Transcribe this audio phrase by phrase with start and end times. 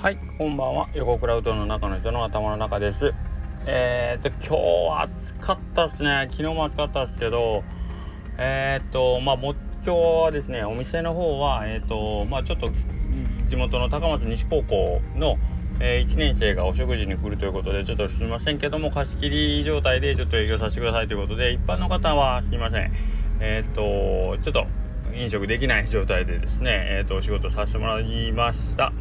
[0.00, 0.88] はい、こんばんは。
[0.94, 3.12] 横クラウドの中の人の頭の中です。
[3.66, 4.56] えー、っと、今日
[4.88, 6.26] は暑かったですね。
[6.30, 7.62] 昨日も暑かったですけど、
[8.38, 9.54] えー、っと、まあ、も
[9.84, 12.70] 今日はですね、お店の方は、えー、っと、まあ、ちょっと
[13.48, 15.36] 地元の高松西高校の、
[15.80, 22.90] え、1年生がお食事に来るということで、ちょっとすみませんけども、貸し切り状態でちょっと営業させてくださいということで、一般の方はすみません。
[23.40, 24.66] えっと、ちょっと
[25.14, 28.94] 飲食できない状態でですね、えっと、お仕事させてもらいました。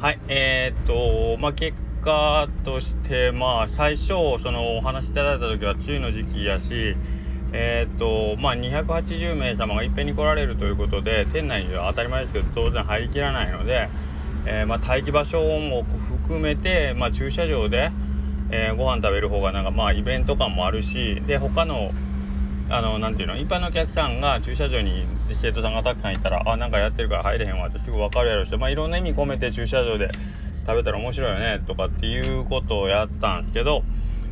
[0.00, 6.94] はい、えー、っと、まあ、結果として、まあ、最初、その、お話しいただいた時は梅雨の時期やし、
[7.52, 13.88] えー、っと、まあ、280名様がいっぺんに来られるということで、店内には当たり前ですけど、当然入りきらないので、
[14.46, 17.90] えー、まあ、待機場所も含めて、まあ、駐車場で、
[18.52, 21.90] えー、ご飯食べる方が、なんか、まあ、イベント感もあるし、で、他の、
[22.70, 25.06] あの、なんていうの、一般のお客さんが駐車場に
[25.40, 30.10] 生徒さんがたくさんいたら、あ、なんかやってるから入れへんわってすぐ分かるやろして、まあ、いろんな意味込めて駐車場で
[30.66, 33.84] 食べたら面白いよね、とかっていうことをやったんですけど、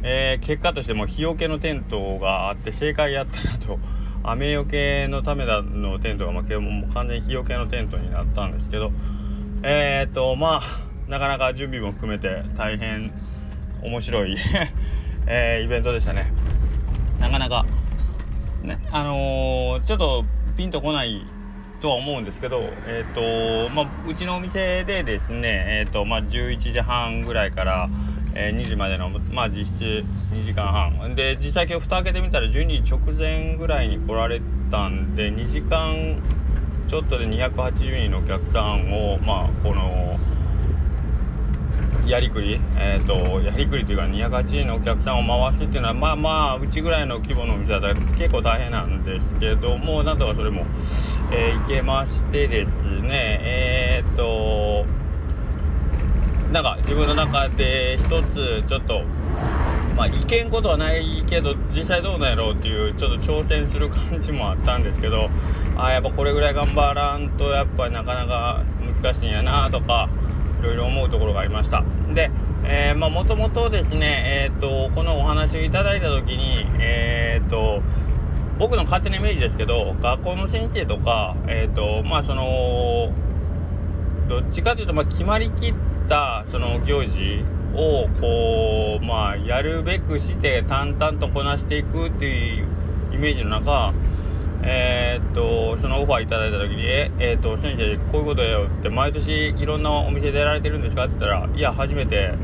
[0.03, 3.79] えー、結果としても日よけのテントがあって正解やったなと、
[4.23, 8.93] 雨よけのためのテントが、まあ、もう完全に日よけのテントになったんですけど、
[9.63, 13.13] えー、っと、まあ、なかなか準備も含めて大変
[13.83, 14.37] 面白い
[15.27, 16.31] えー、イベントでしたね。
[17.19, 17.65] なかなか
[18.67, 18.79] ね。
[18.91, 20.25] あのー、ちょっと
[20.57, 21.25] ピンとこない
[21.81, 27.89] とは思うんですけど、えーとまあ、うちのお店でですね、えーとまあ、11時半ぐらいから、
[28.35, 31.15] えー、2時までの、まあ、実質2時間半。
[31.15, 36.21] で実際今日蓋開けてみたら12時直前ぐらいに来られたんで2時間
[36.89, 40.17] ちょっとで280人のお客さんを、まあ、この
[42.07, 50.65] やりくり、えーと、やりくりというか208円のお客さんを回すっていうのはまあまあうちぐらいの規模のお店だったら結構大変なんですけどもなんとかそれも、
[51.33, 52.69] えー、いけましてです
[53.03, 53.41] ね。
[53.43, 54.87] えっ、ー、と
[56.53, 59.03] なんか自分の中で一つちょっと
[59.97, 65.29] まあいけんことはないけど実際どうなんやろうっていうちょっと挑戦する感じもあったんですけど
[65.77, 68.63] あやっぱこれぐらい頑張らんとやっぱなかなか
[69.03, 70.09] 難しいんやなとか
[70.61, 71.85] いろいろ思うところがありました。
[72.15, 72.31] で
[72.65, 77.83] えー、まあもともとですねえっ、ー、とこのお話をいただいた時にえっ、ー、と
[78.59, 83.13] 僕の勝手なイメージですけど学校の先生とかえっ、とまあその
[84.29, 85.75] どっちかというとまあ決まりきっ
[86.09, 87.45] たその行事
[87.75, 92.67] をこうまあやるべくして淡々とこなしていくっていう
[93.13, 93.95] イメージの中、
[95.99, 101.05] オファーいただいた時に「ええー、っと先生こういうことやよ」って毎年いろんなお店でやられてるんですか？
[101.05, 102.35] って言ったら「いや初めて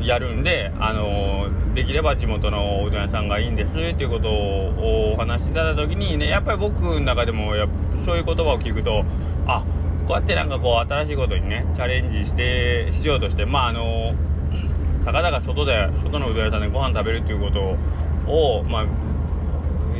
[0.00, 7.66] やるんで、あのできれば地元のおうどん屋さんがいいんです」っていうことをお話しいただいた時にねやっぱり僕の中でもや
[8.04, 9.04] そういう言葉を聞くと
[9.46, 9.62] あ
[10.08, 14.14] こうやってなんかこう新しいことにねチャレンジしてしようとしてまああの
[15.04, 17.76] たかだか外で外のうどん屋さんでご飯食べるっていうこと
[18.26, 18.86] をまあ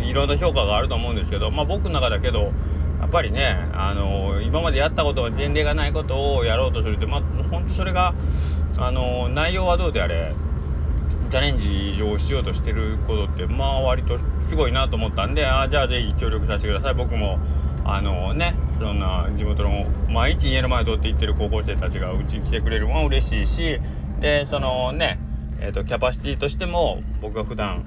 [0.08, 2.52] いろんな評価があると思うんですけど、まあ、僕の中だけど
[3.00, 8.14] やっぱりね、あのー、今までやったことが前例がないことをやろうとするって、まあ、本当それが、
[8.76, 10.34] あのー、内容はどうであれ
[11.30, 16.94] チャレンジをしようとしてることってまあ割とすごいなと思ったんであじゃあぜひ協力させてください。
[16.94, 17.38] 僕も
[17.84, 23.80] あのねそんな地元の毎日家の前通って行ってる高校生たちがうちに来てくれるのは嬉しいし
[24.20, 25.18] でそのね
[25.58, 27.84] えーとキャパシティとしても僕が普段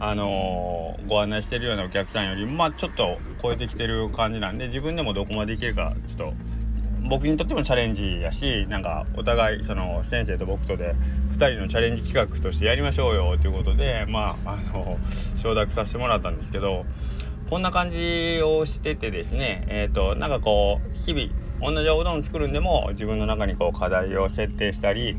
[0.00, 6.32] あのー、ご案内してるようなお客さんよりまあちょっと超えてきてる感じなんで自分でもどこまでいけるかちょっと
[7.08, 10.94] 僕にとってもチャレンジやしなんかお互いその先生と僕とで
[11.32, 14.98] 2人のチャレンジ企画としてやりましょうよということでまああの
[15.42, 16.84] 承諾させてもらったんですけど
[17.50, 25.16] こんな感じをしててですねえっ、ー、となんかこう日々同じおうどん作るんでも自分の中にこう課題を設定したり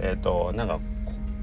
[0.00, 0.80] えっ、となんか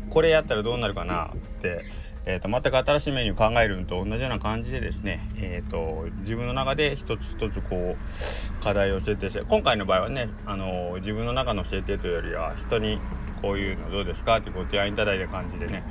[0.10, 1.84] これやったらどうなるかなって
[2.26, 13.00] えーと、全く新しいメニューを考えるのと同じような感じでですね、えーと、自分の中で一つ一つこう課題を設定して今回の場合はね、あの、自分の中の設定というよりは人に
[13.42, 15.84] こういうのどうですかってご提案いただいた感じでね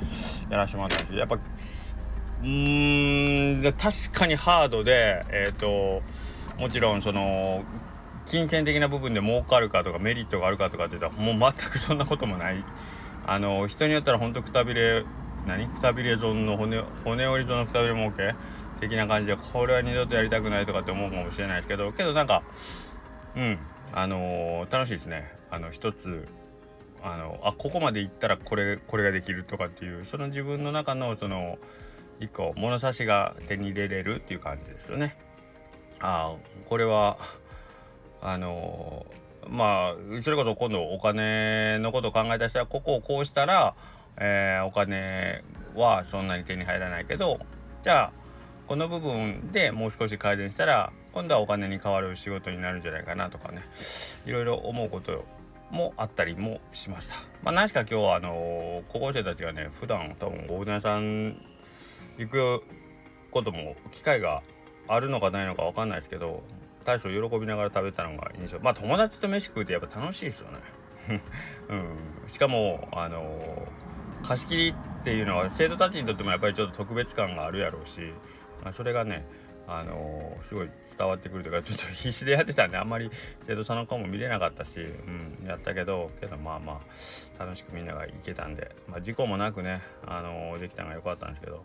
[0.49, 6.01] やらせてもらったんですけどやっぱうーん確かにハードでえ、ー、と
[6.57, 7.63] もちろんその
[8.25, 12.63] 金銭的な部分で儲かるかとかメリットがあるかとかって言ったらもう全くそんなこともない。
[13.23, 15.05] あの人によったら本当くたびれ
[15.45, 15.67] 何？
[15.67, 18.35] くたびれ損の骨骨折り損のくたびれ儲け
[18.79, 22.43] 的な感じでこれは二度とやりたくないとかって思うかもしれないですけどけどなんか
[23.35, 23.59] うん
[23.93, 25.31] あのー、楽しいですね。
[25.49, 26.27] あの一つ
[27.03, 31.57] あのあここまで行ったらこれこれができるとかっていうその自分の中のその
[32.19, 35.17] 一個物差しが手に入れれるっていう感じですよね。
[35.99, 36.35] ああ
[36.69, 37.17] これは
[38.21, 39.05] あの
[39.49, 43.75] まあそれこそ今度お金のことを考えた人はここをこうしたら、
[44.23, 45.43] えー、お金
[45.75, 47.39] はそんなに手に入らないけど
[47.81, 48.11] じゃあ
[48.67, 53.63] この部分でもう少し改善したら今度はお金に変わる仕事になるんじゃないかなとかね
[54.27, 55.25] いろいろ思うこと
[55.71, 57.15] もあったりもしました。
[57.43, 61.37] まあ、何しか今日はあの高校生たちがね普段多分大船屋さん
[62.17, 62.61] 行く
[63.31, 64.43] ことも機会が
[64.87, 66.43] あるのかないのか分かんないですけど
[66.85, 70.57] 大将喜びながら食べたのが印象まあ友達と飯食うってやっぱ楽しいですよね。
[71.69, 71.97] うん、
[72.27, 73.67] しかもあの
[74.21, 77.99] 貸し切りっていうのは生徒たちにとってもやっぱりちょっと特別感があるやろうし、
[78.63, 79.25] まあ、それがね
[79.67, 83.09] あのー、すごい伝わってくるというかちょっと必死でやってたんであんまり
[83.47, 86.81] 生徒さんの顔も見れなかったし、うん、やったけどけどまあま
[87.39, 91.63] あ楽しくみんなが行けたんで、まあ、事故もなくね、あのー、できたのが良かったんですけど。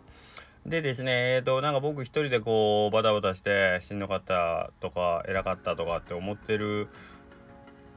[0.65, 6.89] でですねえっ、ー、となんか僕一人でこうバタバタしてしんどかったとか偉かったとかって思ってる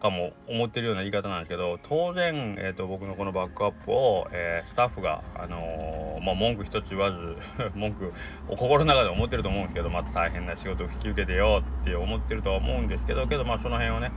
[0.00, 7.36] かも思ってるような言い方なんですけど当然、えーと、僕のこのバックアップを、えー、スタッフが、あのー、まあ、文句一つ言わず
[7.76, 8.12] 文句
[8.48, 14.10] を心の中で思ってると思うんですけどまた大変な仕事を引き受けてよって思ってるとは思うんですけどけどまあその辺をね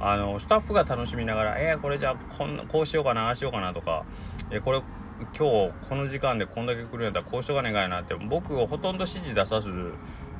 [0.00, 4.04] あのスタッフが楽しみながら「えー、これじゃあこんこうしようかなああしようかな」とか
[4.50, 4.80] 「え、これ
[5.18, 9.92] 今日この時間でこんだけ来るんやったらこうしようかねえかいな」って僕をほとんど指示出さず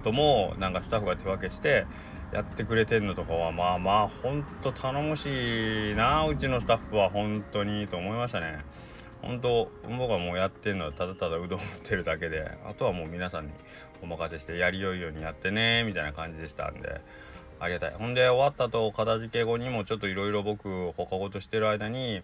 [0.04, 1.87] ともなんかスタッフが手分けして
[2.32, 8.64] やってくれてんのとかはまあまあほんと頼もしいなうちのスタッフは本当にと思いましたね。
[9.23, 13.52] 本当僕はもうやってんのはただただうどん売ってるだけであとはもう皆さんに
[14.02, 17.00] お任せしてやりよいようにやってねみたいな感じでしたんで
[17.58, 17.94] ありがたい。
[17.94, 22.22] ほんで終わったと片付け後にもちょっといろいろ僕他事してる間に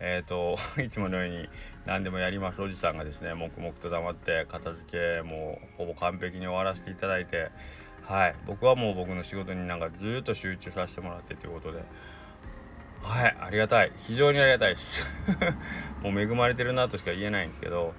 [0.00, 1.48] えっ、と いつものように
[1.84, 7.50] 何でもやりますおじさんがですね黙々と黙って片付けもうほぼ完璧に終わらせていただいて
[8.02, 8.34] はい。
[8.46, 11.84] 僕はもう僕の仕事になんかずっと集中させてもらってということで。
[13.02, 13.36] はい。
[13.40, 13.92] ありがたい。
[13.96, 15.06] 非常にありがたいです。
[16.02, 17.94] もう恵まれてるなとしか言えないんですけど。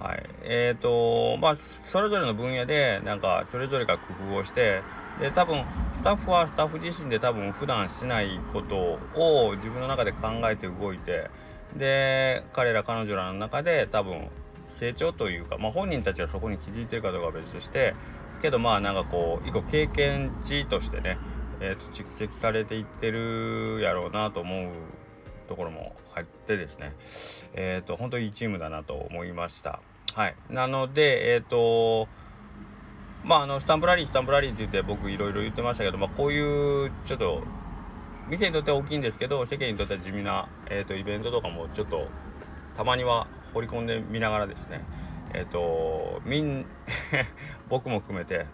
[0.00, 0.22] はい。
[0.44, 4.82] えーとまあそれぞれの分野でなんかそれぞれが工夫をして
[5.20, 11.30] で多分スタッフはスタッフ自身で多分普段しないことを自分の中で考えて動いて
[11.76, 14.28] で彼ら彼女らの中で多分
[14.80, 17.94] 成長というか、まあ、本人たちはそこに気づいてるかどうかは別として
[18.40, 21.18] けどまあなんかこう一個経験値としてね、
[21.60, 24.68] えー、と蓄積されていってるやろうなと思う
[25.48, 26.94] ところもあってですね。
[27.52, 29.80] えっ、ー、と本当にいいチームだなと思いました。
[30.14, 30.34] はい。
[30.48, 32.08] なのでえっ、ー、と
[33.24, 37.42] まああのスタンプラリースタンプラリーって言って僕いろいろ言ってましたけど、まあ、こういうちょっと
[38.28, 42.06] 店にとっては大きいんですけど世間にとっては地味な、えーと、イベントとかもちょっと
[42.76, 44.84] たまには放り込んでみながらですね
[45.32, 46.66] えっ、ー、とみん
[47.68, 48.46] 僕も含めて、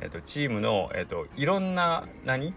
[0.00, 2.54] えーと、チームの、えーと、いろんな何？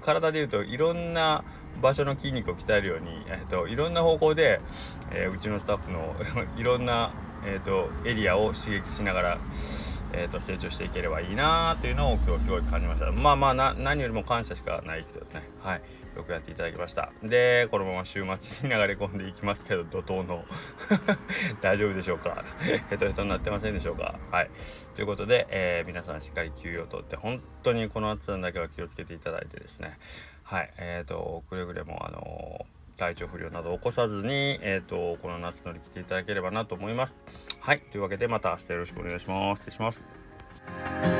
[0.00, 1.44] 体でいうといろんな
[1.82, 4.60] 場所の筋肉を鍛えるように、えーと、いろんな方向で、
[5.12, 6.14] えー、うちのスタッフの
[6.56, 7.12] いろんな、
[7.44, 9.38] えー、とエリアを刺激しながら、
[10.12, 13.10] えー、と成長していければいいなというのを今日すごい感じました。
[13.12, 15.48] まあまあ何よりも感謝しかないですけどね。
[15.62, 15.82] はい。
[16.16, 17.12] よくやっていただきました。
[17.22, 20.44] でこのまま週末に流れ込んでいきますけど怒涛の。
[21.62, 22.44] 大丈夫でしょうか？
[22.88, 24.18] ヘトヘトになってませんでしょうか？
[24.30, 24.50] はい。
[24.96, 29.98] ということで、えー、皆さんしっかり休養をとって本当にこの暑さだけは気をつけていただいてですね。
[30.42, 30.72] はい。
[30.78, 37.18] えーとくれぐれもあのー体調不良など起こさずに、えーと、この夏乗り切っていただければなと思います。
[37.60, 37.80] はい。
[37.92, 39.60] というわけでまた明日よろしくお願いします。
[39.60, 41.19] 失礼します。